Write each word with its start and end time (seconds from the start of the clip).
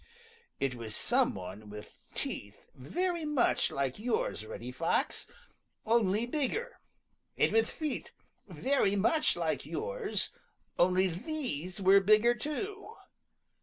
It 0.59 0.73
was 0.73 0.95
some 0.95 1.35
one 1.35 1.69
with 1.69 1.95
teeth 2.15 2.71
very 2.73 3.23
much 3.23 3.69
like 3.69 3.99
yours, 3.99 4.47
Reddy 4.47 4.71
Fox, 4.71 5.27
only 5.85 6.25
bigger, 6.25 6.79
and 7.37 7.51
with 7.51 7.69
feet 7.69 8.11
very 8.47 8.95
much 8.95 9.35
like 9.35 9.63
yours, 9.63 10.31
only 10.79 11.07
these 11.07 11.79
were 11.79 11.99
bigger 11.99 12.33
too. 12.33 12.95